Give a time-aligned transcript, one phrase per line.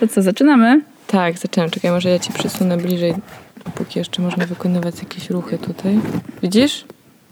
[0.00, 0.80] To co, zaczynamy?
[1.06, 1.70] Tak, zaczynam.
[1.70, 3.14] Czekaj, może ja ci przysunę bliżej,
[3.74, 6.00] póki jeszcze można wykonywać jakieś ruchy tutaj.
[6.42, 6.84] Widzisz?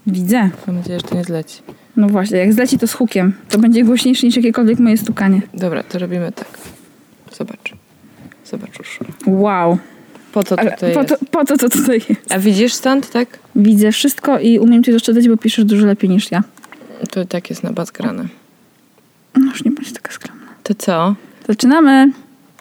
[0.07, 0.49] Widzę.
[0.67, 1.61] Mam nadzieję, że to nie zleci.
[1.97, 3.33] No właśnie, jak zleci to z hukiem.
[3.49, 5.41] To będzie głośniejsze niż jakiekolwiek moje stukanie.
[5.53, 6.47] Dobra, to robimy tak.
[7.33, 7.73] Zobacz.
[8.45, 8.99] Zobacz już.
[9.27, 9.77] Wow.
[10.33, 11.31] Po co Ale tutaj po, to, jest?
[11.31, 12.31] po to, co tutaj jest?
[12.31, 13.39] A widzisz stąd, tak?
[13.55, 16.43] Widzę wszystko i umiem cię doszczędzać, bo piszesz dużo lepiej niż ja.
[17.11, 18.25] To tak jest na bas grane.
[19.35, 20.45] No już nie bądź taka skromna.
[20.63, 21.15] To co?
[21.47, 22.11] Zaczynamy.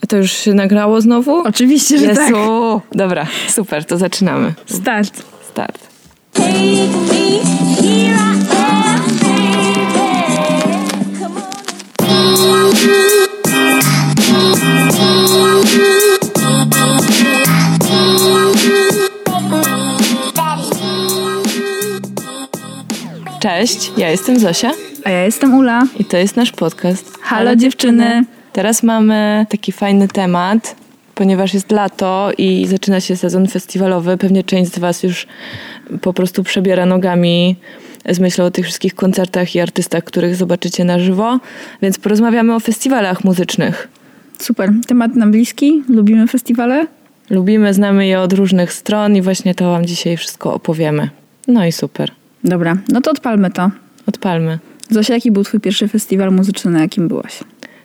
[0.09, 1.39] To już się nagrało znowu?
[1.39, 2.21] Oczywiście, że Jezu!
[2.91, 2.99] tak.
[2.99, 4.55] Dobra, super, to zaczynamy.
[4.67, 5.23] Start.
[5.51, 5.79] Start.
[23.41, 24.73] Cześć, ja jestem Zosia
[25.05, 25.83] A ja jestem Ula.
[25.99, 27.19] i to jest nasz podcast.
[27.23, 28.25] Halo, dziewczyny.
[28.57, 30.77] Teraz mamy taki fajny temat,
[31.15, 34.17] ponieważ jest lato i zaczyna się sezon festiwalowy.
[34.17, 35.27] Pewnie część z Was już
[36.01, 37.57] po prostu przebiera nogami
[38.09, 41.41] z myślą o tych wszystkich koncertach i artystach, których zobaczycie na żywo.
[41.83, 43.89] Więc porozmawiamy o festiwalach muzycznych.
[44.39, 44.73] Super.
[44.87, 45.83] Temat nam bliski.
[45.89, 46.87] Lubimy festiwale.
[47.31, 51.09] Lubimy, znamy je od różnych stron i właśnie to Wam dzisiaj wszystko opowiemy.
[51.49, 52.11] No i super.
[52.45, 53.71] Dobra, no to odpalmy to.
[54.07, 54.59] Odpalmy.
[54.91, 57.41] Zosia, jaki był twój pierwszy festiwal muzyczny, na jakim byłaś?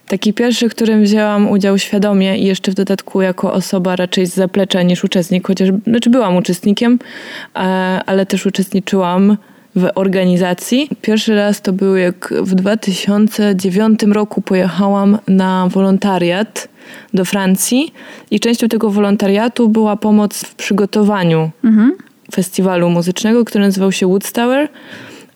[0.07, 4.33] Taki pierwszy, w którym wzięłam udział świadomie i jeszcze w dodatku jako osoba raczej z
[4.33, 6.99] zaplecza niż uczestnik, chociaż znaczy byłam uczestnikiem,
[7.55, 7.59] e,
[8.05, 9.37] ale też uczestniczyłam
[9.75, 10.89] w organizacji.
[11.01, 16.67] Pierwszy raz to był jak w 2009 roku pojechałam na wolontariat
[17.13, 17.93] do Francji
[18.31, 21.91] i częścią tego wolontariatu była pomoc w przygotowaniu Mhm.
[22.35, 24.69] festiwalu muzycznego, który nazywał się Woodstower.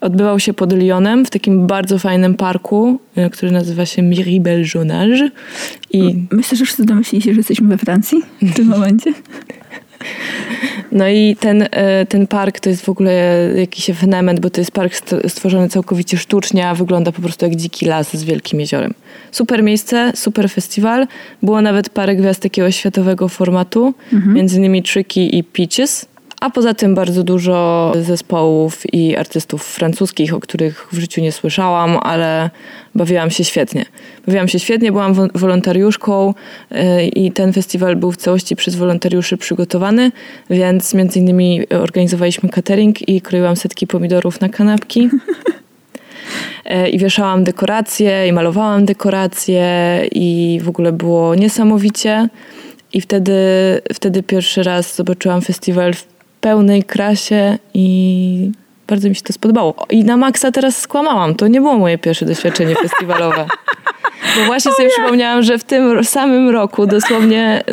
[0.06, 5.30] Odbywał się pod Lyonem w takim bardzo fajnym parku, y, który nazywa się Miribel-Jonage.
[5.92, 9.14] I, Myślę, że wszyscy domyślili się, że jesteśmy we Francji w tym momencie.
[10.92, 11.67] no i ten, y,
[12.09, 13.14] ten park to jest w ogóle
[13.56, 17.55] jakiś ewenement, bo to jest park st- stworzony całkowicie sztucznie, a wygląda po prostu jak
[17.55, 18.94] dziki las z wielkim jeziorem.
[19.32, 21.08] Super miejsce, super festiwal.
[21.44, 23.94] Było nawet parę gwiazd takiego światowego formatu,
[24.33, 26.05] między innymi Tricky i Peaches.
[26.45, 31.98] A poza tym bardzo dużo zespołów i artystów francuskich, o których w życiu nie słyszałam,
[32.02, 32.50] ale
[32.95, 33.86] bawiłam się świetnie.
[34.28, 36.33] Bawiłam się świetnie, byłam wo- wolontariuszką
[36.72, 40.11] yy, i ten festiwal był w całości przez wolontariuszy przygotowany,
[40.50, 45.10] więc między innymi organizowaliśmy catering i kroiłam setki pomidorów na kanapki.
[46.66, 52.30] E, I wieszałam dekoracje, i malowałam dekoracje, i w ogóle było niesamowicie.
[52.94, 53.33] I wtedy,
[53.94, 56.14] wtedy pierwszy raz zobaczyłam festiwal w
[56.45, 58.52] pełnej krasie i
[58.88, 59.76] bardzo mi się to spodobało.
[59.89, 61.36] I na maksa teraz skłamałam.
[61.36, 63.45] To nie było moje pierwsze doświadczenie festiwalowe.
[64.38, 67.64] Bo właśnie sobie przypomniałam, że w tym samym roku, dosłownie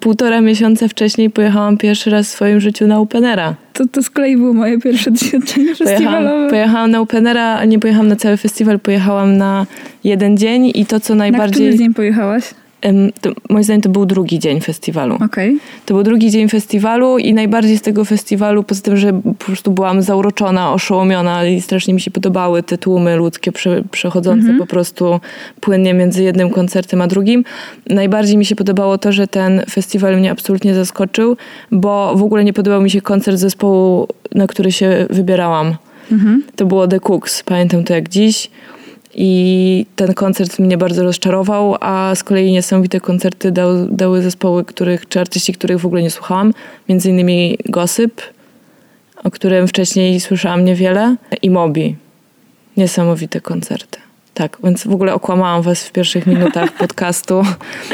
[0.00, 3.54] półtora miesiąca wcześniej, pojechałam pierwszy raz w swoim życiu na Openera.
[3.72, 6.50] To, to z kolei było moje pierwsze doświadczenie Pojechałam, festiwalowe.
[6.50, 9.66] pojechałam na Openera, a nie pojechałam na cały festiwal, pojechałam na
[10.04, 11.66] jeden dzień i to, co Na najbardziej...
[11.66, 12.44] który dzień pojechałaś?
[13.20, 15.18] To, moim zdaniem to był drugi dzień festiwalu.
[15.24, 15.58] Okej.
[15.86, 19.70] To był drugi dzień festiwalu i najbardziej z tego festiwalu, poza tym, że po prostu
[19.70, 25.20] byłam zauroczona, oszołomiona i strasznie mi się podobały te tłumy ludzkie prze, przechodzące po prostu
[25.60, 27.44] płynnie między jednym koncertem a drugim.
[27.90, 31.36] Najbardziej mi się podobało to, że ten festiwal mnie absolutnie zaskoczył,
[31.70, 35.76] bo w ogóle nie podobał mi się koncert zespołu, na który się wybierałam.
[36.56, 38.50] To było The Cooks, pamiętam to jak dziś.
[39.18, 45.08] I ten koncert mnie bardzo rozczarował, a z kolei niesamowite koncerty dał, dały zespoły, których,
[45.08, 46.52] czy artyści, których w ogóle nie słuchałam.
[46.88, 48.22] Między innymi Gossip,
[49.24, 51.96] o którym wcześniej słyszałam niewiele, i Mobi.
[52.76, 53.98] Niesamowite koncerty.
[54.34, 57.42] Tak, więc w ogóle okłamałam was w pierwszych minutach podcastu.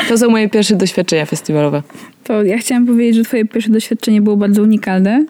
[0.08, 1.82] To są moje pierwsze doświadczenia festiwalowe.
[2.24, 5.26] To ja chciałam powiedzieć, że twoje pierwsze doświadczenie było bardzo unikalne.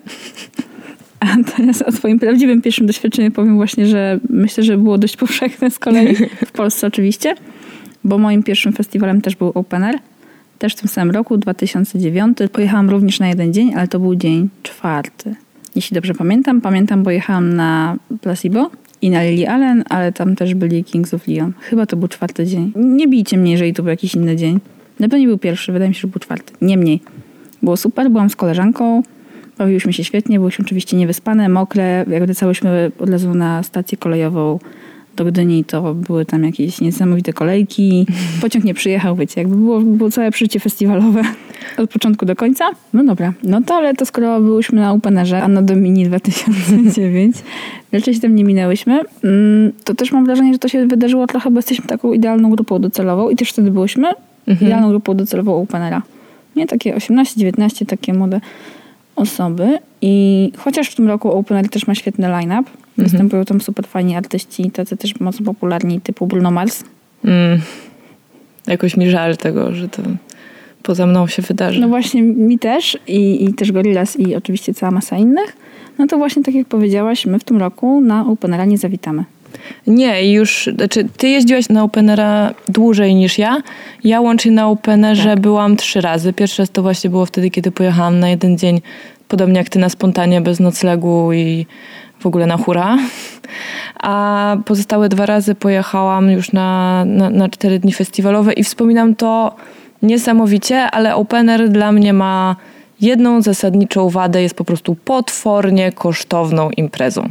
[1.30, 5.70] A teraz o twoim prawdziwym pierwszym doświadczeniu powiem właśnie, że myślę, że było dość powszechne
[5.70, 6.16] z kolei.
[6.46, 7.34] W Polsce oczywiście.
[8.04, 9.98] Bo moim pierwszym festiwalem też był Open Air.
[10.58, 12.38] Też w tym samym roku, 2009.
[12.52, 15.34] Pojechałam również na jeden dzień, ale to był dzień czwarty.
[15.74, 16.60] Jeśli dobrze pamiętam.
[16.60, 18.70] Pamiętam, bo jechałam na Placebo
[19.02, 21.52] i na Lily Allen, ale tam też byli Kings of Leon.
[21.60, 22.72] Chyba to był czwarty dzień.
[22.76, 24.60] Nie bijcie mnie, jeżeli to był jakiś inny dzień.
[25.00, 26.52] Na pewno nie był pierwszy, wydaje mi się, że był czwarty.
[26.62, 27.00] Niemniej.
[27.62, 29.02] Było super, byłam z koleżanką,
[29.62, 32.04] bawiłyśmy się świetnie, byłyśmy oczywiście niewyspane, mokre.
[32.10, 34.58] Jak wracałyśmy od razu na stację kolejową
[35.16, 38.06] do Gdyni, to były tam jakieś niesamowite kolejki.
[38.40, 41.22] Pociąg nie przyjechał, wiecie, jakby było, było całe przeżycie festiwalowe
[41.78, 42.70] od początku do końca.
[42.92, 47.36] No dobra, no to ale to skoro byłyśmy na Openerze Anno Domini 2009,
[47.92, 51.50] raczej się tam nie minęłyśmy, mm, to też mam wrażenie, że to się wydarzyło trochę,
[51.50, 54.08] bo jesteśmy taką idealną grupą docelową i też wtedy byłyśmy
[54.46, 56.02] Idealną grupą docelową openera.
[56.56, 58.40] Nie takie 18-19, takie młode
[59.16, 59.78] osoby.
[60.00, 64.70] I chociaż w tym roku Opener też ma świetny line-up, występują tam super fajni artyści,
[64.70, 66.84] tacy też mocno popularni, typu Bruno Mars.
[67.24, 67.60] Mm.
[68.66, 70.02] Jakoś mi żal tego, że to
[70.82, 71.80] poza mną się wydarzy.
[71.80, 75.56] No właśnie mi też i, i też Gorillaz i oczywiście cała masa innych.
[75.98, 79.24] No to właśnie tak jak powiedziałaś, my w tym roku na Openera nie zawitamy.
[79.86, 83.56] Nie, już, znaczy ty jeździłaś na Openera dłużej niż ja.
[84.04, 85.40] Ja łącznie na Openerze Tak.
[85.40, 86.32] byłam trzy razy.
[86.32, 88.80] Pierwszy raz to właśnie było wtedy, kiedy pojechałam na jeden dzień,
[89.28, 91.66] podobnie jak ty na spontanie, bez noclegu i
[92.20, 92.98] w ogóle na hura.
[94.02, 99.56] A pozostałe dwa razy pojechałam już na, na, na cztery dni festiwalowe i wspominam to
[100.02, 102.56] niesamowicie, ale Opener dla mnie ma
[103.00, 107.30] jedną zasadniczą wadę, jest po prostu potwornie kosztowną imprezą.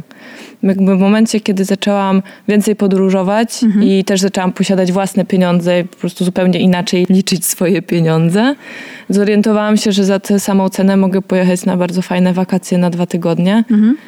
[0.62, 5.96] Jakby w momencie, kiedy zaczęłam więcej podróżować i też zaczęłam posiadać własne pieniądze i po
[5.96, 8.54] prostu zupełnie inaczej liczyć swoje pieniądze,
[9.08, 13.06] zorientowałam się, że za tę samą cenę mogę pojechać na bardzo fajne wakacje na dwa
[13.06, 13.64] tygodnie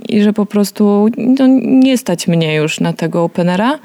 [0.08, 3.78] i że po prostu no, nie stać mnie już na tego openera.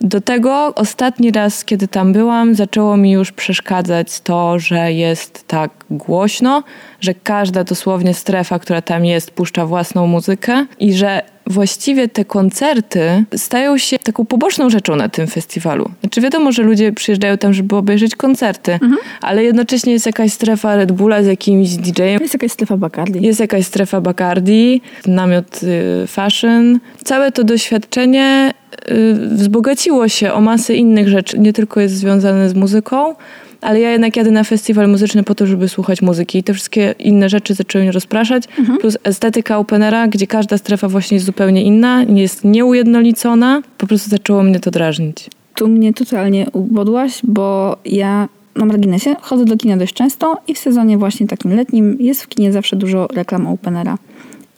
[0.00, 5.70] Do tego ostatni raz, kiedy tam byłam, zaczęło mi już przeszkadzać to, że jest tak
[5.90, 6.62] głośno,
[7.00, 13.24] że każda dosłownie strefa, która tam jest, puszcza własną muzykę i że właściwie te koncerty
[13.36, 15.90] stają się taką poboczną rzeczą na tym festiwalu.
[16.00, 18.78] Znaczy wiadomo, że ludzie przyjeżdżają tam, żeby obejrzeć koncerty,
[19.20, 23.26] ale jednocześnie jest jakaś strefa Red Bulla z jakimś DJ-em, Jest jakaś strefa Bacardi.
[23.26, 26.78] jest jakaś strefa Bacardi, namiot y, fashion.
[27.04, 28.52] Całe to doświadczenie
[28.90, 31.38] y, wzbogaciło się o masę innych rzeczy.
[31.38, 33.14] Nie tylko jest związane z muzyką,
[33.60, 36.38] ale ja jednak jadę na festiwal muzyczny po to, żeby słuchać muzyki.
[36.38, 38.44] I te wszystkie inne rzeczy zaczęły mnie rozpraszać.
[38.80, 43.62] Plus estetyka openera, gdzie każda strefa właśnie jest zupełnie inna, jest nieujednolicona.
[43.78, 45.30] Po prostu zaczęło mnie to drażnić.
[45.54, 50.58] Tu mnie totalnie ubodłaś, bo ja na marginesie chodzę do kina dość często i w
[50.58, 53.98] sezonie właśnie takim letnim jest w kinie zawsze dużo reklam Openera.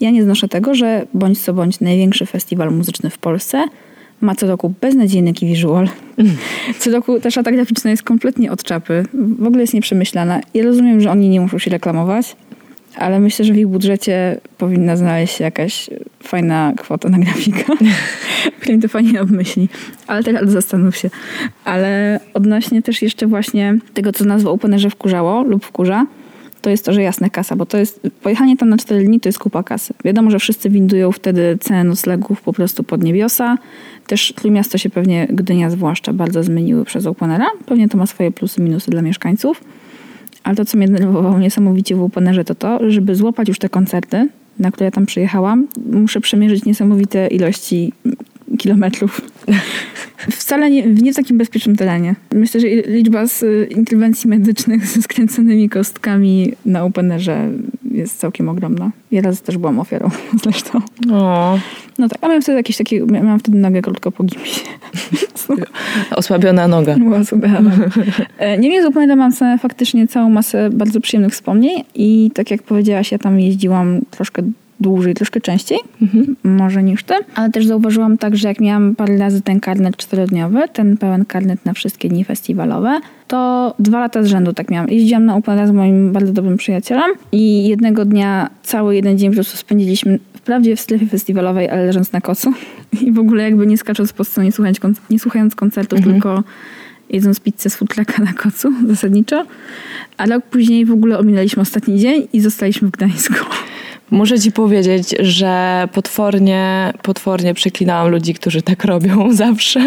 [0.01, 3.65] Ja nie znoszę tego, że bądź co bądź największy festiwal muzyczny w Polsce
[4.21, 5.89] ma co roku beznadziejny key visual.
[6.79, 9.05] Co roku ta szata graficzna jest kompletnie od czapy.
[9.39, 10.41] W ogóle jest nieprzemyślana.
[10.55, 12.37] Ja rozumiem, że oni nie muszą się reklamować,
[12.97, 15.91] ale myślę, że w ich budżecie powinna znaleźć się jakaś
[16.23, 17.73] fajna kwota na grafika,
[18.61, 19.69] która im to fajnie obmyśli.
[20.07, 21.11] Ale teraz zastanów się.
[21.65, 26.07] Ale odnośnie też jeszcze właśnie tego, co nazwa Openerze wkurzało lub wkurza,
[26.69, 29.29] to jest to, że jasne kasa, bo to jest, pojechanie tam na 4 dni to
[29.29, 29.95] jest kupa kasy.
[30.05, 33.59] Wiadomo, że wszyscy windują wtedy cenę noclegów po prostu pod niebiosa.
[34.07, 37.47] Też Trójmiasto się pewnie, Gdynia zwłaszcza, bardzo zmieniły przez Openera.
[37.67, 39.65] Pewnie to ma swoje plusy, minusy dla mieszkańców.
[40.45, 44.29] Ale to, co mnie denerwowało niesamowicie w Openerze, to to, żeby złapać już te koncerty,
[44.59, 47.93] na które ja tam przyjechałam, muszę przemierzyć niesamowite ilości
[48.59, 49.21] kilometrów.
[50.19, 52.15] Wcale nie, nie w takim bezpiecznym terenie.
[52.35, 57.51] Myślę, że liczba z y, interwencji medycznych ze skręconymi kostkami na Openerze
[57.91, 58.91] jest całkiem ogromna.
[59.11, 60.11] Ja raz też byłam ofiarą
[60.45, 60.81] zresztą.
[61.13, 61.59] O,
[61.99, 64.61] No tak, a miałam wtedy jakieś takie, miałam wtedy nogę krótko po gipsie.
[66.17, 66.97] osłabiona noga.
[66.97, 67.51] Była sobie
[68.39, 73.13] E, Niemniej z Openera mam faktycznie całą masę bardzo przyjemnych wspomnień i tak jak powiedziałaś,
[73.13, 74.43] ja tam jeździłam troszkę
[74.81, 75.79] dłużej, troszkę częściej,
[76.45, 80.61] może niż ty, ale też zauważyłam tak, że jak miałam parę razy ten karnet czterodniowy,
[80.73, 84.91] ten pełen karnet na wszystkie dni festiwalowe, to dwa lata z rzędu tak miałam.
[84.91, 89.35] Jeździłam na Openera z moim bardzo dobrym przyjacielem i jednego dnia cały jeden dzień po
[89.35, 92.53] prostu spędziliśmy wprawdzie w strefie festiwalowej, ale leżąc na kocu
[93.07, 96.43] i w ogóle jakby nie skacząc po stronie, nie słuchając, konc- nie słuchając koncertów, tylko
[97.11, 99.45] jedząc pizzę z futraka na kocu zasadniczo.
[100.17, 103.35] A rok później w ogóle ominęliśmy ostatni dzień i zostaliśmy w Gdańsku.
[104.11, 109.81] Muszę ci powiedzieć, że potwornie, potwornie przeklinałam ludzi, którzy tak robią zawsze.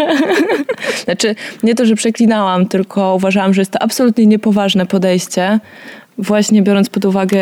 [1.06, 5.60] znaczy, nie to, że przeklinałam, tylko uważałam, że jest to absolutnie niepoważne podejście.
[6.18, 7.40] Właśnie biorąc pod uwagę,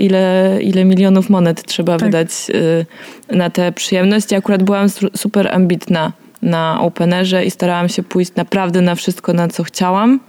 [0.00, 2.02] ile, ile milionów monet trzeba Tak.
[2.08, 2.28] wydać
[3.30, 4.32] y, na tę przyjemność.
[4.32, 9.32] Ja akurat byłam su- super ambitna na Openerze i starałam się pójść naprawdę na wszystko,
[9.32, 10.20] na co chciałam.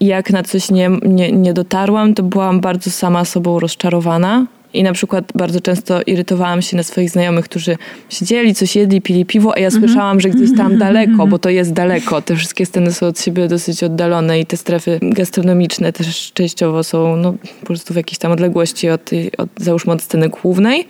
[0.00, 4.46] I jak na coś nie, nie, nie dotarłam, to byłam bardzo sama sobą rozczarowana.
[4.74, 7.76] I na przykład bardzo często irytowałam się na swoich znajomych, którzy
[8.10, 11.72] siedzieli, coś jedli, pili piwo, a ja słyszałam, że gdzieś tam daleko, bo to jest
[11.72, 12.22] daleko.
[12.22, 17.16] Te wszystkie sceny są od siebie dosyć oddalone i te strefy gastronomiczne też częściowo są
[17.16, 20.86] no, po prostu w jakiejś tam odległości od, od załóżmy od sceny głównej.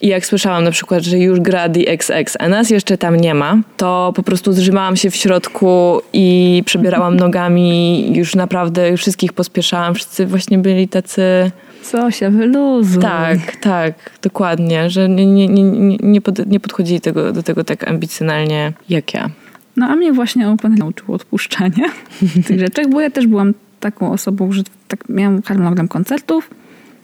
[0.00, 3.34] I jak słyszałam na przykład, że już gra The XX, a nas jeszcze tam nie
[3.34, 9.94] ma, to po prostu zrzymałam się w środku i przebierałam nogami, już naprawdę wszystkich pospieszałam.
[9.94, 11.50] Wszyscy właśnie byli tacy...
[11.84, 13.02] Zosia, wyluzuj.
[13.02, 17.88] Tak, tak, dokładnie, że nie, nie, nie, nie, pod, nie podchodzili tego, do tego tak
[17.88, 19.30] ambicjonalnie jak ja.
[19.76, 21.84] No a mnie właśnie Open nauczyło odpuszczania
[22.46, 26.50] tych rzeczy, bo ja też byłam taką osobą, że tak miałam harmonogram koncertów,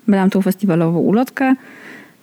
[0.08, 1.54] brałam tą festiwalową ulotkę,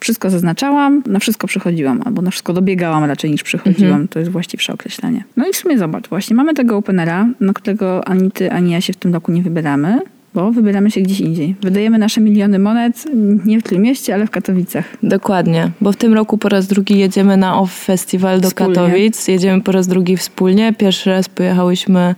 [0.00, 4.72] wszystko zaznaczałam, na wszystko przychodziłam, albo na wszystko dobiegałam raczej niż przychodziłam, to jest właściwsze
[4.72, 5.24] określenie.
[5.36, 8.80] No i w sumie zobacz, właśnie mamy tego Openera, na którego ani ty, ani ja
[8.80, 9.98] się w tym roku nie wybieramy,
[10.34, 11.56] bo wybieramy się gdzieś indziej.
[11.62, 13.04] Wydajemy nasze miliony monet
[13.44, 14.84] nie w tym mieście, ale w Katowicach.
[15.02, 18.74] Dokładnie, bo w tym roku po raz drugi jedziemy na OFF Festival do Wspólnie.
[18.74, 19.28] Katowic.
[19.28, 20.74] Jedziemy po raz drugi wspólnie.
[20.78, 22.14] Pierwszy raz pojechałyśmy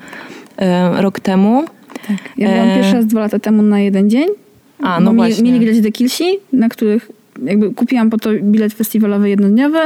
[0.56, 1.64] e, rok temu.
[2.38, 2.74] Ja byłam E.
[2.74, 4.28] pierwszy raz dwa lata temu na jeden dzień.
[4.82, 5.52] A, no mieli, właśnie.
[5.52, 7.10] mieli grać The Killsi, na których
[7.42, 9.78] jakby kupiłam po to bilet festiwalowy jednodniowy,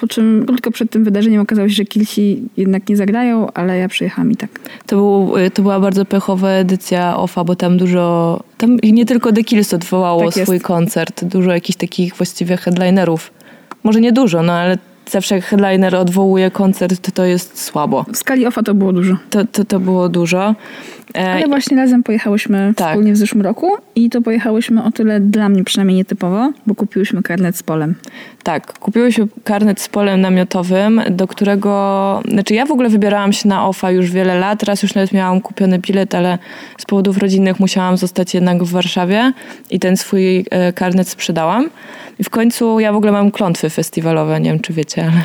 [0.00, 3.88] po czym krótko przed tym wydarzeniem okazało się, że Killsi jednak nie zagrają, ale ja
[3.88, 4.50] przyjechałam i tak.
[4.86, 9.32] To, był, y, to była bardzo pechowa edycja OFA, bo tam dużo, tam nie tylko
[9.32, 13.30] The Kills odwołało Tak swój koncert, dużo jakichś takich właściwie headlinerów.
[13.84, 14.78] Może nie dużo, no ale
[15.10, 18.04] zawsze jak headliner odwołuje koncert, to jest słabo.
[18.12, 19.16] W skali OFA to było dużo.
[19.30, 20.54] To, to, to było dużo.
[21.14, 22.88] E, Ale właśnie razem pojechałyśmy Tak.
[22.88, 27.22] wspólnie w zeszłym roku i to pojechałyśmy o tyle dla mnie przynajmniej nietypowo, bo kupiłyśmy
[27.22, 27.94] karnet z polem.
[28.42, 33.66] Tak, kupiłyśmy karnet z polem namiotowym, do którego, znaczy ja w ogóle wybierałam się na
[33.66, 36.38] OFA już wiele lat, raz już nawet miałam kupiony bilet, ale
[36.78, 39.32] z powodów rodzinnych musiałam zostać jednak w Warszawie
[39.70, 41.70] i ten swój e, karnet sprzedałam.
[42.18, 45.22] I w końcu ja w ogóle mam klątwy festiwalowe, nie wiem czy wiecie, ale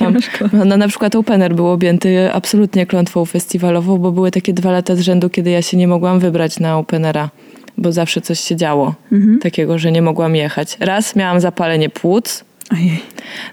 [0.00, 0.16] mam,
[0.52, 5.00] no, na przykład Opener był objęty absolutnie klątwą festiwalową, bo były takie dwa lata z
[5.00, 7.30] rzędu, kiedy ja się nie mogłam wybrać na Openera,
[7.78, 8.94] bo zawsze coś się działo
[9.40, 10.76] takiego, że nie mogłam jechać.
[10.80, 13.00] Raz miałam zapalenie płuc, Ojej.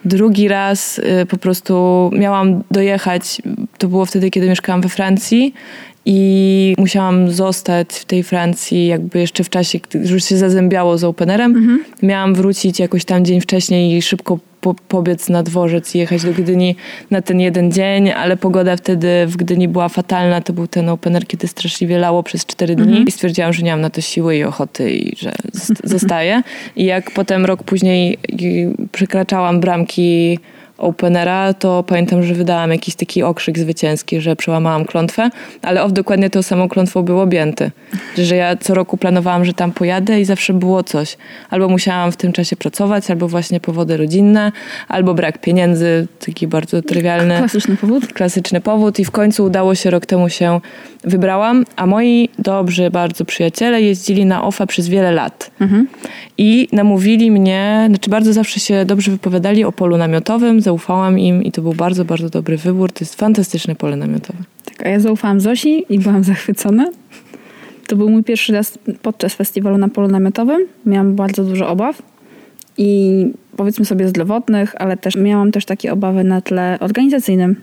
[0.06, 3.42] Drugi raz y, po prostu miałam dojechać,
[3.78, 5.54] to było wtedy, kiedy mieszkałam we Francji
[6.06, 11.04] i musiałam zostać w tej Francji jakby jeszcze w czasie, gdy już się zazębiało z
[11.04, 11.80] Openerem.
[12.04, 16.34] Miałam wrócić jakoś tam dzień wcześniej i szybko po, pobiec na dworzec i jechać do
[16.34, 16.76] Gdyni
[17.12, 20.42] na ten jeden dzień, ale pogoda wtedy w Gdyni była fatalna.
[20.42, 23.82] To był ten Opener, kiedy straszliwie lało przez cztery dni i stwierdziłam, że nie mam
[23.82, 26.44] na to siły i ochoty i że zost- zostaję.
[26.76, 28.18] I jak potem rok później
[28.92, 30.40] przekraczałam bramki
[30.82, 35.30] Openera, to pamiętam, że wydałam jakiś taki okrzyk zwycięski, że przełamałam klątwę,
[35.62, 37.72] ale off dokładnie tą samą klątwą był objęty.
[38.18, 41.18] Że ja co roku planowałam, że tam pojadę i zawsze było coś.
[41.50, 44.52] Albo musiałam w tym czasie pracować, albo właśnie powody rodzinne,
[44.88, 48.08] albo brak pieniędzy, taki bardzo trywialny Klasyczny powód.
[48.14, 50.60] klasyczny powód i w końcu udało się, rok temu się
[51.04, 55.52] wybrałam, a moi dobrzy bardzo przyjaciele jeździli na OFA przez wiele lat.
[56.38, 61.52] I namówili mnie, znaczy bardzo zawsze się dobrze wypowiadali o polu namiotowym, zaufałam im i
[61.52, 62.92] to był bardzo, bardzo dobry wybór.
[62.92, 64.40] To jest fantastyczne pole namiotowe.
[64.66, 66.90] Tak, a ja zaufałam Zosi i byłam zachwycona.
[67.88, 70.62] To był mój pierwszy raz podczas festiwalu na polu namiotowym.
[70.86, 72.02] Miałam bardzo dużo obaw
[72.78, 73.26] i
[73.58, 77.56] powiedzmy sobie zdrowotnych, ale też miałam też takie obawy na tle organizacyjnym,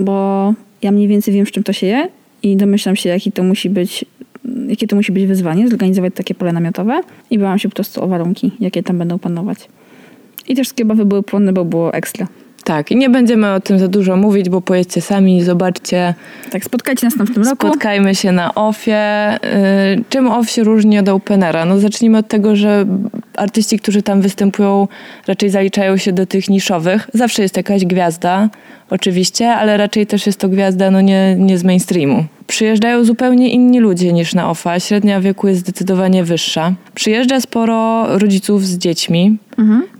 [0.00, 2.08] bo ja mniej więcej wiem, z czym to się je
[2.42, 4.04] i domyślam się, jaki to musi być,
[4.68, 8.08] jakie to musi być wyzwanie, zorganizować takie pole namiotowe i bałam się po prostu o
[8.08, 9.68] warunki, jakie tam będą panować.
[10.50, 12.26] I też obawy były płonne, bo było ekstra.
[12.64, 16.14] Tak, i nie będziemy o tym za dużo mówić, bo pojedźcie sami, zobaczcie,
[16.50, 17.66] Tak, spotkajcie nas tam w tym roku.
[17.66, 19.34] Spotkajmy się na OFie.
[19.34, 21.64] Y, Czym OFF się różni od Openera?
[21.64, 22.86] No zacznijmy od tego, że
[23.36, 24.88] artyści, którzy tam występują,
[25.26, 27.10] raczej zaliczają się do tych niszowych.
[27.14, 28.48] Zawsze jest jakaś gwiazda,
[28.90, 32.24] oczywiście, ale raczej też jest to gwiazda no nie, nie z mainstreamu.
[32.46, 34.80] Przyjeżdżają zupełnie inni ludzie niż na OFA.
[34.80, 36.72] Średnia wieku jest zdecydowanie wyższa.
[36.94, 39.36] Przyjeżdża sporo rodziców z dziećmi.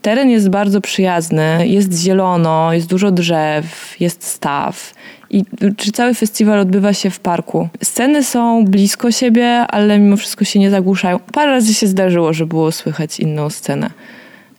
[0.03, 4.95] Teren jest bardzo przyjazny, jest zielono, jest dużo drzew, jest staw.
[5.31, 5.45] I
[5.77, 7.69] czy cały festiwal odbywa się w parku.
[7.83, 11.19] Sceny są blisko siebie, ale mimo wszystko się nie zagłuszają.
[11.33, 13.91] Parę razy się zdarzyło, że było słychać inną scenę.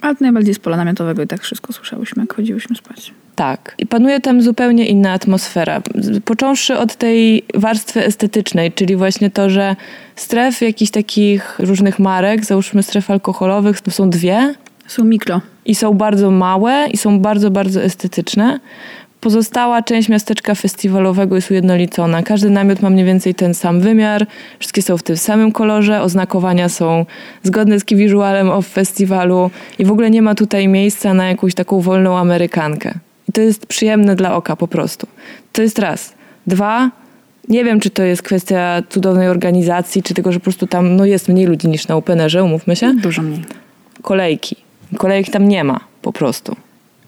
[0.01, 3.13] Ale najbardziej z pola namiotowego i tak wszystko słyszałyśmy, jak chodziłyśmy spać.
[3.35, 3.75] Tak.
[3.77, 5.81] I panuje tam zupełnie inna atmosfera.
[6.25, 9.75] Począwszy od tej warstwy estetycznej, czyli właśnie to, że
[10.15, 14.55] stref jakichś takich różnych marek, załóżmy stref alkoholowych, to są dwie,
[14.87, 15.41] Są mikro.
[15.65, 18.59] i są bardzo małe i są bardzo, bardzo estetyczne.
[19.21, 22.23] Pozostała część miasteczka festiwalowego jest ujednolicona.
[22.23, 24.27] Każdy namiot ma mniej więcej ten sam wymiar,
[24.59, 27.05] wszystkie są w tym samym kolorze, oznakowania są
[27.43, 31.81] zgodne z wizualem of festiwalu i w ogóle nie ma tutaj miejsca na jakąś taką
[31.81, 32.93] wolną Amerykankę.
[33.29, 35.07] I to jest przyjemne dla oka po prostu.
[35.51, 36.13] To jest raz.
[36.47, 36.91] Dwa,
[37.49, 41.05] nie wiem, czy to jest kwestia cudownej organizacji, czy tego, że po prostu tam no,
[41.05, 43.41] jest mniej ludzi niż na Openerze, umówmy się Dużo mniej.
[44.01, 44.55] kolejki.
[44.97, 46.55] Kolejek tam nie ma po prostu.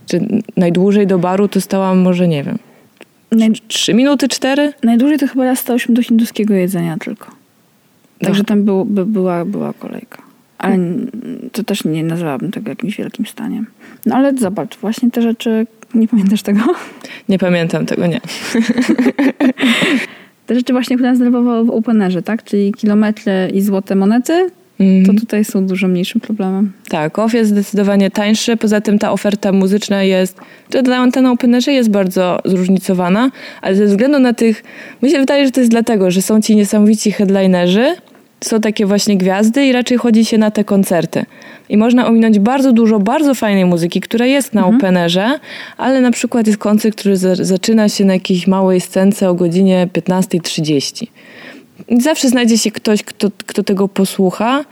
[0.07, 2.57] Czy najdłużej do baru to stałam może, nie wiem,
[3.67, 4.74] trzy minuty, cztery?
[4.83, 7.31] najdłużej to chyba raz stałyśmy do hinduskiego jedzenia tylko.
[8.19, 10.22] Także tam był, by, była, była kolejka.
[10.57, 10.77] Ale
[11.51, 13.65] to też nie nazwałabym tego jakimś wielkim staniem.
[14.05, 16.60] No ale zobacz, właśnie te rzeczy, Nie pamiętasz tego?
[17.29, 18.22] Nie pamiętam tego, nie.
[20.48, 22.43] Te rzeczy właśnie, które nas denerwowały w openerze, tak?
[22.43, 24.50] Czyli kilometry i złote monety.
[25.05, 26.71] To tutaj są dużo mniejszym problemem.
[26.89, 28.57] Tak, OFF jest zdecydowanie tańszy.
[28.57, 30.37] Poza tym ta oferta muzyczna jest,
[30.69, 34.63] czy ta antena openerze jest bardzo zróżnicowana, ale ze względu na tych,
[35.01, 37.95] mi się wydaje, że to jest dlatego, że są ci niesamowici headlinerzy,
[38.43, 41.25] są takie właśnie gwiazdy i raczej chodzi się na te koncerty.
[41.69, 45.39] I można ominąć bardzo dużo bardzo fajnej muzyki, która jest na openerze,
[45.77, 49.87] ale na przykład jest koncert, który za- zaczyna się na jakiejś małej scence o godzinie
[49.93, 51.07] 15.30.
[51.99, 54.65] Zawsze znajdzie się ktoś, kto, kto tego posłucha,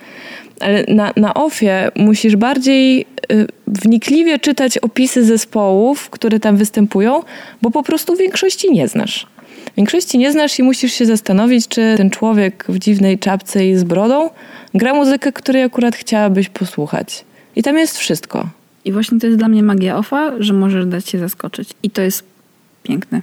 [0.60, 7.24] ale na, na OFie musisz bardziej y, wnikliwie czytać opisy zespołów, które tam występują,
[7.62, 9.28] bo po prostu większości nie znasz.
[9.78, 13.84] Większości nie znasz i musisz się zastanowić, czy ten człowiek w dziwnej czapce i z
[13.84, 14.30] brodą
[14.74, 17.26] gra muzykę, której akurat chciałabyś posłuchać.
[17.56, 18.50] I tam jest wszystko.
[18.86, 21.70] I właśnie to jest dla mnie magia OFA, że możesz dać się zaskoczyć.
[21.84, 22.24] I to jest
[22.84, 23.22] piękne.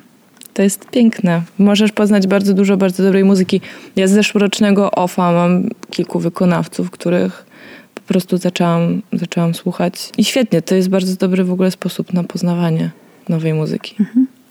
[0.58, 1.42] To jest piękne.
[1.58, 3.60] Możesz poznać bardzo dużo bardzo dobrej muzyki.
[3.96, 7.46] Ja z zeszłorocznego OFA mam kilku wykonawców, których
[7.94, 10.10] po prostu zaczęłam, zaczęłam słuchać.
[10.18, 12.90] I świetnie, to jest bardzo dobry w ogóle sposób na poznawanie
[13.28, 13.96] nowej muzyki.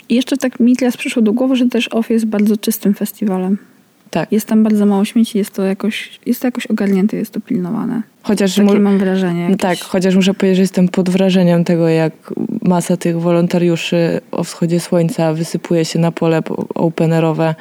[0.09, 3.57] I jeszcze tak mi teraz przyszło do głowy, że też OFF jest bardzo czystym festiwalem.
[4.21, 4.31] Tak.
[4.31, 8.01] Jest tam bardzo mało śmieci, jest to jakoś, jest to jakoś ogarnięte, jest to pilnowane.
[8.23, 9.41] Chociaż, Takie mu, mam wrażenie.
[9.41, 9.57] jakieś.
[9.57, 12.13] tak, chociaż muszę powiedzieć, że jestem pod wrażeniem tego, jak
[12.61, 17.55] masa tych wolontariuszy o wschodzie słońca wysypuje się na pole po- openerowe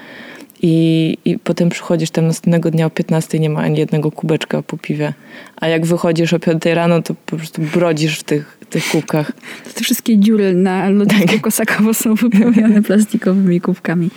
[0.62, 4.78] i, i potem przychodzisz tam następnego dnia o 15 nie ma ani jednego kubeczka po
[4.78, 5.12] piwie.
[5.56, 9.32] A jak wychodzisz o 5 rano, to po prostu brodzisz w tych, tych kubkach.
[9.74, 14.10] Te wszystkie dziury na lodówku Kosakowo są wypełnione plastikowymi kubkami.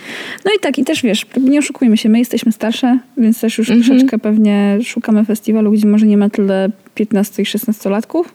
[0.44, 3.70] No i tak, i też wiesz, nie oszukujmy się, my jesteśmy starsze, więc też już
[3.70, 3.86] Mhm.
[3.88, 8.34] troszeczkę pewnie szukamy festiwalu, gdzie może nie ma tyle 15 i 16 latków,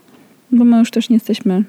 [0.51, 1.63] bo my już też nie jesteśmy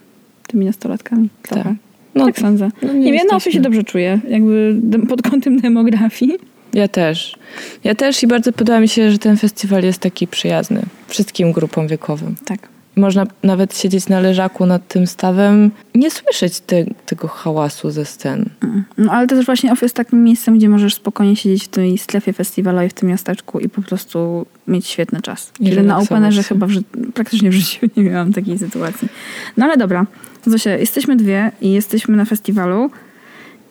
[0.46, 1.28] tymi nastolatkami.
[1.42, 1.64] Trochę.
[1.64, 1.85] Tak.
[2.16, 2.70] No, tak sądzę.
[2.82, 6.38] no nie nie wiem, no się dobrze czuję, jakby pod kątem demografii.
[6.74, 7.36] Ja też.
[7.84, 11.88] Ja też i bardzo podoba mi się, że ten festiwal jest taki przyjazny wszystkim grupom
[11.88, 12.34] wiekowym.
[12.44, 12.68] Tak.
[12.96, 18.50] Można nawet siedzieć na leżaku nad tym stawem, nie słyszeć te, tego hałasu ze scen.
[18.98, 21.98] No ale to też właśnie OFF jest takim miejscem, gdzie możesz spokojnie siedzieć w tej
[21.98, 25.52] strefie festiwalowej, w tym miasteczku i po prostu mieć świetny czas.
[25.60, 26.72] I Kiedy na Openerze chyba w
[27.14, 29.08] praktycznie w życiu nie miałam takiej sytuacji.
[29.56, 30.06] No ale dobra,
[30.46, 32.90] Zosia, jesteśmy dwie i jesteśmy na festiwalu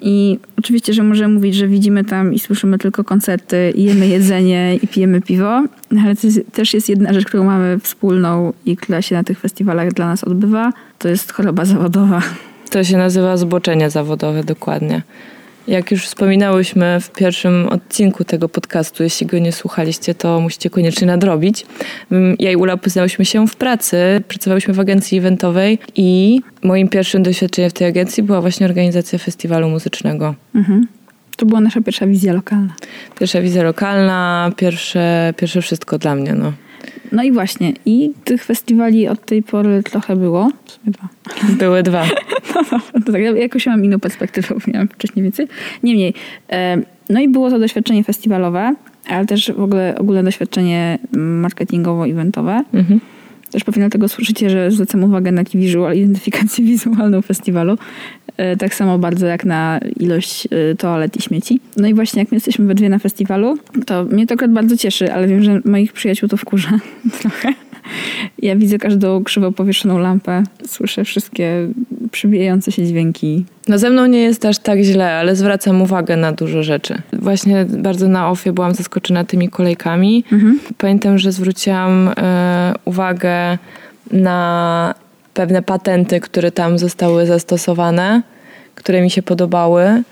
[0.01, 4.75] i oczywiście, że możemy mówić, że widzimy tam i słyszymy tylko koncerty, i jemy jedzenie
[4.75, 5.63] i pijemy piwo,
[6.03, 9.39] ale to jest, też jest jedna rzecz, którą mamy wspólną i która się na tych
[9.39, 12.21] festiwalach dla nas odbywa, to jest choroba zawodowa.
[12.69, 15.01] To się nazywa zboczenie zawodowe dokładnie.
[15.67, 21.07] Jak już wspominałyśmy w pierwszym odcinku tego podcastu, jeśli go nie słuchaliście, to musicie koniecznie
[21.07, 21.65] nadrobić.
[22.11, 23.97] Mm, Ja i Ula poznałyśmy się w pracy,
[24.27, 29.69] pracowałyśmy w agencji eventowej i moim pierwszym doświadczeniem w tej agencji była właśnie organizacja festiwalu
[29.69, 30.35] muzycznego.
[30.55, 30.87] Mhm.
[31.37, 32.73] To była nasza pierwsza wizja lokalna.
[33.19, 36.33] Pierwsza wizja lokalna, pierwsze, pierwsze wszystko dla mnie.
[36.33, 36.53] No.
[37.11, 40.51] No i właśnie, i tych festiwali od tej pory trochę było.
[40.87, 41.07] Dwa.
[41.57, 42.05] Były dwa.
[43.05, 45.47] To tak, ja jakoś mam inną perspektywę, bo miałam wcześniej więcej.
[45.83, 46.13] Niemniej,
[47.09, 48.75] no i było to doświadczenie festiwalowe,
[49.07, 52.63] ale też w ogóle ogólne doświadczenie marketingowo-eventowe.
[52.73, 52.99] Mhm.
[53.51, 57.77] Też pewnie dlatego słyszycie, że zwracam uwagę na taki visual, identyfikację wizualną festiwalu.
[58.37, 61.59] E, tak samo bardzo jak na ilość e, toalet i śmieci.
[61.77, 64.77] No i właśnie jak my jesteśmy we dwie na festiwalu, to mnie to akurat bardzo
[64.77, 66.79] cieszy, ale wiem, że moich przyjaciół to wkurza
[67.21, 67.53] trochę.
[68.39, 71.67] Ja widzę każdą krzywo powieszoną lampę, słyszę wszystkie
[72.11, 73.45] przybijające się dźwięki.
[73.67, 77.01] No ze mną nie jest aż tak źle, ale zwracam uwagę na dużo rzeczy.
[77.13, 80.23] Właśnie bardzo na ofie byłam zaskoczona tymi kolejkami.
[80.77, 83.57] Pamiętam, że zwróciłam e, uwagę
[84.11, 84.93] na
[85.35, 88.21] pewne patenty, które tam zostały zastosowane,
[88.75, 90.03] które mi się podobały.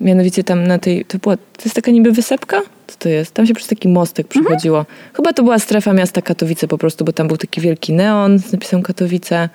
[0.00, 2.60] Mianowicie tam na tej, to, była, to jest taka niby wysepka?
[2.90, 3.34] Co to jest?
[3.34, 4.86] Tam się przez taki mostek przechodziło.
[5.14, 8.52] Chyba to była strefa miasta Katowice po prostu, bo tam był taki wielki neon z
[8.52, 9.48] napisem Katowice.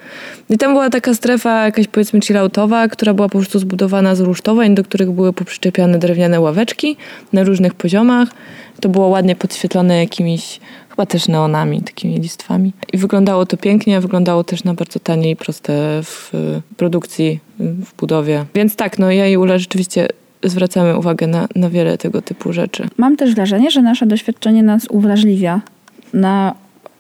[0.50, 4.76] I tam była taka strefa jakaś powiedzmy chilloutowa, która była po prostu zbudowana z rusztowań,
[4.76, 6.98] do których były poprzyczepiane drewniane ławeczki
[7.34, 8.30] na różnych poziomach.
[8.82, 12.74] To było ładnie podświetlone jakimiś chyba też neonami, takimi listwami.
[12.93, 16.32] I wyglądało to pięknie, wyglądało też na bardzo tanie i proste w
[16.78, 18.45] produkcji, w budowie.
[18.56, 20.08] Więc tak, no ja i Ula rzeczywiście
[20.45, 22.88] zwracamy uwagę na, na wiele tego typu rzeczy.
[22.97, 25.62] Mam też wrażenie, że nasze doświadczenie nas uwrażliwia
[26.13, 26.55] na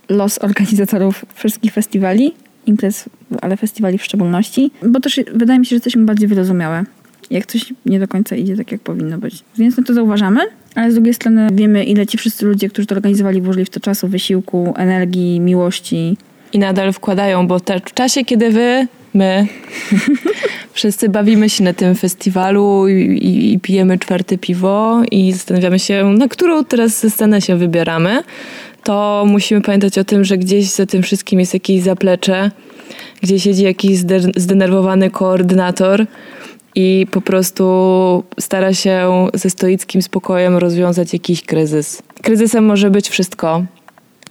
[0.09, 2.33] los organizatorów wszystkich festiwali,
[2.65, 3.09] imprez,
[3.41, 6.83] ale festiwali w szczególności, bo też wydaje mi się, że jesteśmy bardziej wyrozumiałe.
[7.29, 9.43] Jak coś nie do końca idzie tak, jak powinno być.
[9.57, 10.41] Więc my to zauważamy,
[10.75, 13.79] ale z drugiej strony wiemy, ile ci wszyscy ludzie, którzy to organizowali, włożyli w to
[13.79, 16.17] czasu, wysiłku, energii, miłości.
[16.53, 19.47] I nadal wkładają, bo te, w czasie, kiedy wy, my
[20.75, 26.03] Wszyscy bawimy się na tym festiwalu i, i, i pijemy czwarte piwo i zastanawiamy się,
[26.17, 28.23] na którą teraz scenę się wybieramy.
[28.83, 32.51] To musimy pamiętać o tym, że gdzieś za tym wszystkim jest jakieś zaplecze,
[33.21, 36.05] gdzie siedzi jakiś zde- zdenerwowany koordynator
[36.75, 42.01] i po prostu stara się ze stoickim spokojem rozwiązać jakiś kryzys.
[42.21, 43.63] Kryzysem może być wszystko,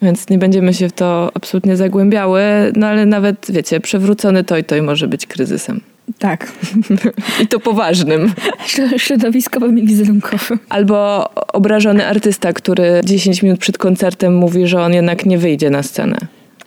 [0.02, 2.42] więc nie będziemy się w to absolutnie zagłębiały,
[2.76, 5.93] no ale nawet, wiecie, przewrócony toj toj może być kryzysem.
[6.18, 6.52] Tak.
[7.42, 8.32] I to poważnym.
[8.96, 10.58] Środowiskowym i wizerunkowym.
[10.68, 15.82] Albo obrażony artysta, który 10 minut przed koncertem mówi, że on jednak nie wyjdzie na
[15.82, 16.16] scenę.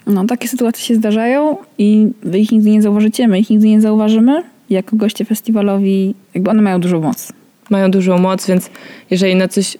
[0.08, 3.82] No, takie sytuacje się zdarzają i wy ich nigdy nie zauważycie, my ich nigdy nie
[3.82, 4.43] zauważymy.
[4.69, 7.34] Jako goście festiwalowi, jakby one mają dużą moc.
[7.69, 8.69] Mają dużą moc, więc
[9.12, 9.78] jeżeli na coś.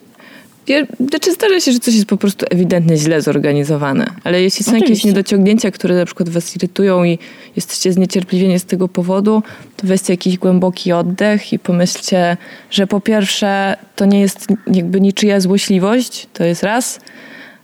[1.10, 4.84] Znaczy zdarza się, że coś jest po prostu ewidentnie źle zorganizowane, ale jeśli są jakieś
[4.84, 5.08] Oczywiście.
[5.08, 7.20] niedociągnięcia, które na przykład was irytują i
[7.56, 9.44] jesteście zniecierpliwieni z tego powodu,
[9.78, 12.38] to weźcie jakiś głęboki oddech i pomyślcie,
[12.72, 17.00] że po pierwsze to nie jest jakby niczyja złośliwość, to jest raz,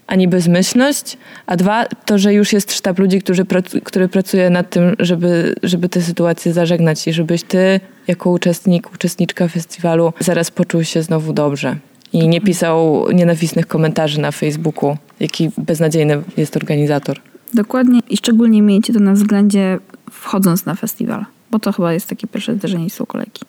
[0.06, 4.70] ani bezmyślność, a dwa, to, że już jest sztab ludzi, którzy pracu- który pracuje nad
[4.70, 10.84] tym, żeby, żeby tę sytuację zażegnać i żebyś ty, jako uczestnik, uczestniczka festiwalu, zaraz poczuł
[10.84, 11.76] się znowu dobrze.
[12.14, 17.20] I nie pisał nienawistnych komentarzy na Facebooku, jaki beznadziejny jest organizator.
[17.54, 19.78] Dokładnie i szczególnie miejcie to na względzie
[20.10, 23.44] wchodząc na festiwal, bo to chyba jest takie pierwsze zderzenie z kolejki.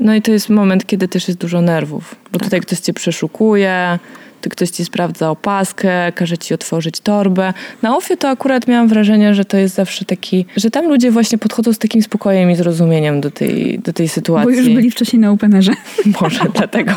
[0.00, 2.44] No i to jest moment, kiedy też jest dużo nerwów, bo Tak.
[2.44, 3.98] tutaj ktoś cię przeszukuje,
[4.40, 7.52] tu ktoś ci sprawdza opaskę, każe ci otworzyć torbę.
[7.82, 11.38] Na ofie to akurat miałam wrażenie, że to jest zawsze taki, że tam ludzie właśnie
[11.38, 14.52] podchodzą z takim spokojem i zrozumieniem do tej, do tej sytuacji.
[14.52, 15.72] Bo już byli wcześniej na Openerze.
[16.20, 16.92] Może dlatego.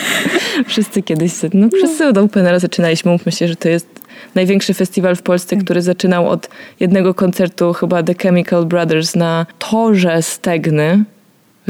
[0.66, 3.12] wszyscy kiedyś, no wszyscy od Openera zaczynaliśmy.
[3.12, 4.00] Mówmy się, że to jest
[4.34, 6.48] największy festiwal w Polsce, który zaczynał od
[6.80, 11.04] jednego koncertu chyba The Chemical Brothers na torze Stegny.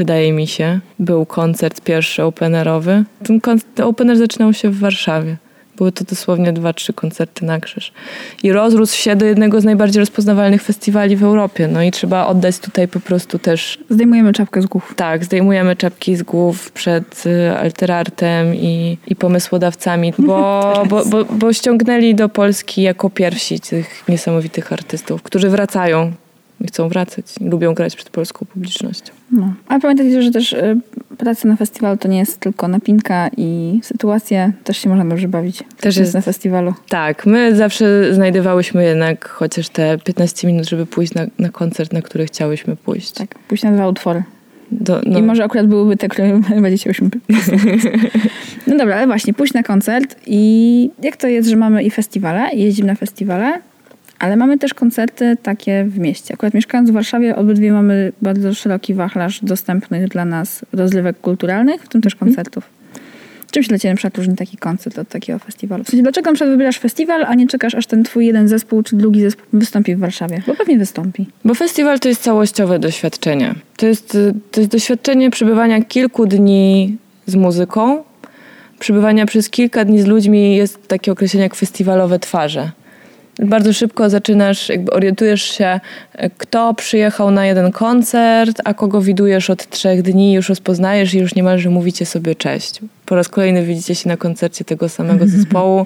[0.01, 3.03] Wydaje mi się, był koncert pierwszy openerowy.
[3.23, 5.37] Ten, kon- ten opener zaczynał się w Warszawie.
[5.77, 7.91] Były to dosłownie dwa, trzy koncerty na krzyż.
[8.43, 11.67] I rozrósł się do jednego z najbardziej rozpoznawalnych festiwali w Europie.
[11.67, 14.93] No i trzeba oddać tutaj po prostu też Zdejmujemy czapkę z głów.
[14.95, 21.53] tak, zdejmujemy czapki z głów przed y, Alterartem i, i pomysłodawcami, bo, bo, bo, bo
[21.53, 26.11] ściągnęli do Polski jako pierwsi tych niesamowitych artystów, którzy wracają
[26.63, 29.13] i chcą wracać i lubią grać przed polską publicznością.
[29.31, 29.53] No.
[29.67, 30.77] Ale pamiętajcie, że też y,
[31.17, 34.51] praca na festiwalu to nie jest tylko napinka i sytuacja.
[34.63, 35.63] Też się można dobrze bawić.
[35.79, 36.73] Też jest- na festiwalu.
[36.89, 42.01] Tak, my zawsze znajdowałyśmy jednak chociaż te 15 minut, żeby pójść na, na koncert, na
[42.01, 43.11] który chciałyśmy pójść.
[43.11, 44.23] Tak, pójść na dwa utwory.
[44.71, 47.09] Do, no, I może akurat byłyby te, które najbardziej chciałyśmy
[48.67, 52.49] No dobra, ale właśnie, pójść na koncert i jak to jest, że mamy i festiwale,
[52.53, 53.61] i jeździmy na festiwale,
[54.21, 56.33] ale mamy też koncerty takie w mieście.
[56.33, 61.87] Akurat mieszkając w Warszawie, obydwie mamy bardzo szeroki wachlarz dostępnych dla nas rozrywek kulturalnych, w
[61.87, 62.69] tym też koncertów.
[63.51, 65.83] Czym się dla Ciebie na przykład różni taki koncert od takiego festiwalu?
[65.83, 68.83] W sensie, dlaczego na przykład wybierasz festiwal, a nie czekasz, aż ten twój jeden zespół
[68.83, 70.41] czy drugi zespół wystąpi w Warszawie?
[70.47, 71.27] Bo pewnie wystąpi.
[71.45, 73.55] Bo festiwal to jest całościowe doświadczenie.
[73.77, 78.03] To jest, y, to jest doświadczenie przebywania kilku dni z muzyką.
[78.79, 82.71] Przebywania przez kilka dni z ludźmi jest takie określenie jak festiwalowe twarze.
[83.39, 85.79] Bardzo szybko zaczynasz, jakby orientujesz się,
[86.23, 91.19] y, kto przyjechał na jeden koncert, a kogo widujesz od trzech dni, już rozpoznajesz i
[91.19, 92.79] już niemalże mówicie sobie cześć.
[93.05, 95.85] Po raz kolejny widzicie się na koncercie tego samego zespołu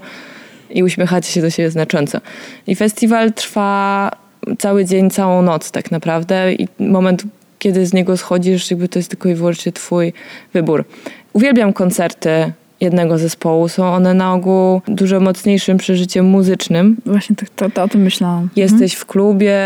[0.70, 2.22] i uśmiechacie się do siebie znacząco.
[2.68, 4.12] I festiwal trwa
[4.60, 7.24] cały dzień, całą noc tak naprawdę i moment,
[7.60, 10.14] kiedy z niego schodzisz, jakby to jest tylko i wyłącznie twój
[10.54, 10.86] wybór.
[11.34, 13.68] Uwielbiam koncerty jednego zespołu.
[13.68, 16.98] Są one na ogół dużo mocniejszym przeżyciem muzycznym.
[17.06, 18.50] Właśnie to, to, to o tym myślałam.
[18.56, 19.60] Jesteś w klubie,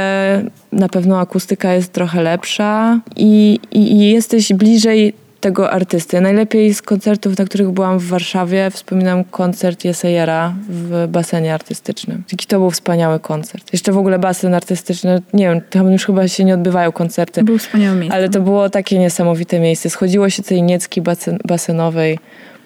[0.72, 6.22] na pewno akustyka jest trochę lepsza i, i, i jesteś bliżej tego artysty.
[6.22, 12.24] Najlepiej z koncertów, na których byłam w Warszawie, wspominam koncert Jesejera w basenie artystycznym.
[12.32, 13.74] Jaki to był wspaniały koncert.
[13.74, 17.44] Jeszcze w ogóle basen artystyczny, nie wiem, tam już chyba się nie odbywają koncerty.
[17.44, 18.18] Był wspaniałe miejsce.
[18.18, 19.90] Ale to było takie niesamowite miejsce.
[19.90, 22.20] Schodziło się tej niecki basen, basenowej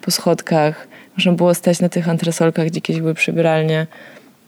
[0.06, 0.88] po schodkach.
[1.18, 3.88] Można było stać na tych antresolkach, gdzie kiedyś były przybieralnie.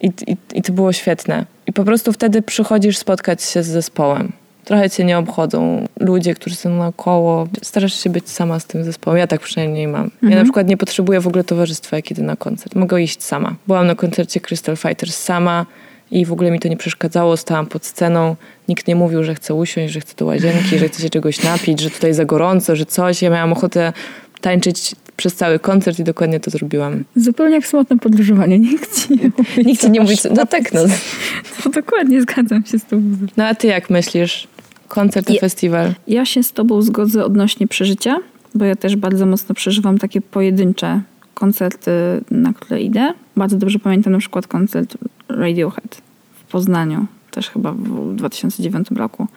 [0.02, 1.46] I, i, I to było świetne.
[1.68, 4.32] I po prostu wtedy przychodzisz spotkać się z zespołem.
[4.66, 7.48] Trochę cię nie obchodzą ludzie, którzy są naokoło.
[7.62, 9.20] Starasz się być sama z tym zespołem.
[9.20, 10.12] Ja tak przynajmniej mam.
[10.22, 12.76] Ja na przykład nie potrzebuję w ogóle towarzystwa, jak idę na koncert.
[12.76, 13.56] Mogę iść sama.
[13.68, 15.66] Byłam na koncercie Crystal Fighters sama
[16.12, 17.38] i w ogóle mi to nie przeszkadzało.
[17.38, 18.36] Stałam pod sceną.
[18.68, 21.80] Nikt nie mówił, że chce usiąść, że chce do łazienki, że chce się czegoś napić,
[21.80, 23.22] że tutaj za gorąco, że coś.
[23.22, 23.94] Ja miałam ochotę
[24.42, 27.04] tańczyć przez cały koncert i dokładnie to zrobiłam.
[27.16, 28.60] Zupełnie jak samotne podróżowanie.
[28.60, 29.66] Nikt ci nie mówi.
[29.66, 30.80] Nikt ci nie mówi, co- no tak no.
[31.66, 33.34] No, dokładnie, zgadzam się z muzyką.
[33.38, 34.48] No a ty jak myślisz?
[34.88, 35.94] Koncert, Je- festiwal.
[36.08, 38.18] Ja się z tobą zgodzę odnośnie przeżycia,
[38.56, 41.02] bo ja też bardzo mocno przeżywam takie pojedyncze
[41.34, 41.92] koncerty,
[42.32, 43.14] na które idę.
[43.38, 44.98] Bardzo dobrze pamiętam na przykład koncert
[45.30, 46.02] Radiohead
[46.36, 49.28] w Poznaniu, też chyba w 2009 roku.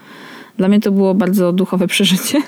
[0.56, 2.38] Dla mnie to było bardzo duchowe przeżycie,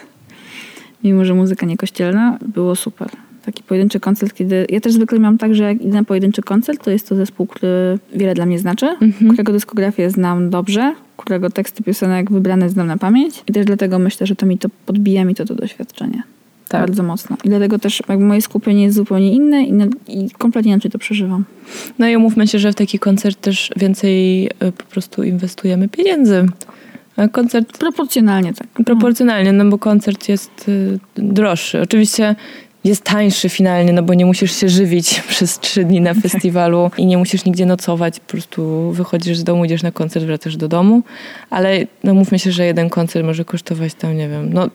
[1.04, 3.08] mimo że muzyka nie kościelna, było super.
[3.44, 4.66] Taki pojedynczy koncert, kiedy...
[4.68, 7.46] Ja też zwykle mam tak, że jak idę na pojedynczy koncert, to jest to zespół,
[7.46, 8.86] który wiele dla mnie znaczy,
[9.32, 14.26] którego dyskografię znam dobrze, którego teksty piosenek wybrane znam na pamięć i też dlatego myślę,
[14.26, 16.22] że to mi to podbija mi to, to doświadczenie.
[16.68, 16.80] Tak.
[16.80, 17.36] Bardzo mocno.
[17.44, 20.98] I dlatego też jakby moje skupienie jest zupełnie inne i, na, i kompletnie inaczej to
[20.98, 21.44] przeżywam.
[21.98, 26.46] No i umówmy się, że w taki koncert też więcej y, po prostu inwestujemy pieniędzy.
[27.20, 28.66] A koncert Proporcjonalnie tak.
[28.84, 31.80] proporcjonalnie, no bo koncert jest y, droższy.
[31.80, 32.34] Oczywiście
[32.84, 37.06] jest tańszy finalnie, no bo nie musisz się żywić przez trzy dni na festiwalu i
[37.06, 41.02] nie musisz nigdzie nocować, po prostu wychodzisz z domu, idziesz na koncert, wracasz do domu,
[41.50, 44.68] ale no mówmy się, że jeden koncert może kosztować tam, nie wiem, no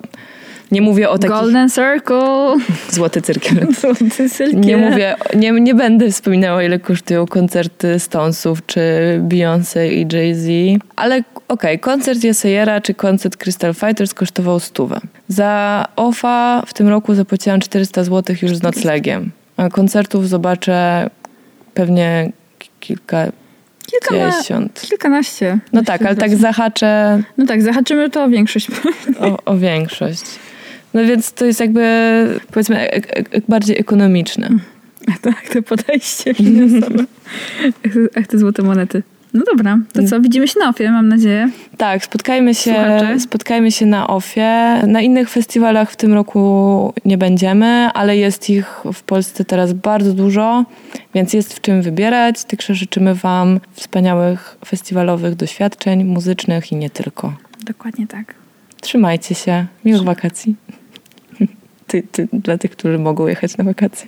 [0.71, 1.36] nie mówię o takich...
[1.38, 2.56] Golden Circle.
[2.89, 3.67] Złoty cyrkiel.
[3.82, 4.60] Złoty cyrkiel.
[4.62, 8.82] Nie mówię, nie, nie będę wspominała, ile kosztują koncerty Stonesów, czy
[9.28, 10.47] Beyoncé i Jay-Z,
[10.95, 14.99] ale okej, koncert Jesejera czy koncert Crystal Fighters kosztował stówę.
[15.28, 19.32] Za OFA w tym roku zapłaciłam 400 zł już z noclegiem.
[19.58, 21.10] A koncertów zobaczę
[21.73, 22.32] pewnie
[22.80, 23.25] kilka,
[23.91, 24.82] Kilkana, dziesiąt.
[24.82, 25.60] kilkanaście.
[25.73, 28.67] No tak, ale tak zahaczę No tak, zahaczymy to o większość.
[29.19, 30.21] o, o większość.
[30.95, 31.84] No więc to jest jakby,
[32.51, 34.49] powiedzmy, ek, ek, ek bardziej ekonomiczne.
[35.21, 37.05] tak, to podejście finansowe.
[38.15, 39.03] Jak te- złote monety.
[39.34, 40.21] No dobra, to co?
[40.21, 41.49] Widzimy się na ofie, mam nadzieję.
[41.77, 43.19] Tak, spotkajmy się, Słuchacze?
[43.19, 44.81] spotkajmy się na OFie.
[44.88, 50.13] Na innych festiwalach w tym roku nie będziemy, ale jest ich w Polsce teraz bardzo
[50.13, 50.65] dużo,
[51.13, 52.43] więc jest w czym wybierać.
[52.43, 57.34] Także życzymy Wam wspaniałych festiwalowych doświadczeń muzycznych i nie tylko.
[57.65, 58.36] Dokładnie tak.
[58.81, 59.65] Trzymajcie się.
[59.86, 60.55] Miłych wakacji.
[61.88, 64.08] Ty, ty, dla tych, którzy mogą jechać na wakacje.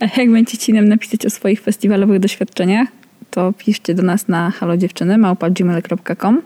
[0.00, 2.88] A jak będziecie ci nam napisać o swoich festiwalowych doświadczeniach,
[3.30, 6.42] to piszcie do nas na halodziewczyny małpa.gmail.com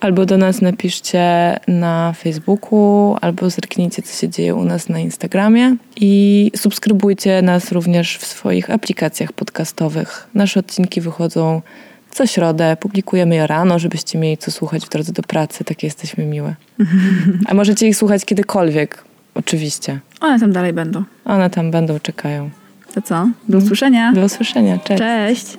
[0.00, 5.76] Albo do nas napiszcie na Facebooku, albo zerknijcie, co się dzieje u nas na Instagramie.
[5.96, 10.28] I subskrybujcie nas również w swoich aplikacjach podcastowych.
[10.34, 11.62] Nasze odcinki wychodzą
[12.10, 15.64] co środę, publikujemy je rano, żebyście mieli co słuchać w drodze do pracy.
[15.64, 16.54] Takie jesteśmy miłe.
[17.48, 19.04] A możecie ich słuchać kiedykolwiek,
[19.38, 20.00] Oczywiście.
[20.20, 21.04] One tam dalej będą.
[21.24, 22.50] One tam będą, czekają.
[22.94, 23.28] To co?
[23.48, 24.12] Do usłyszenia.
[24.12, 24.78] Do usłyszenia.
[24.78, 24.98] Cześć.
[24.98, 25.58] Cześć.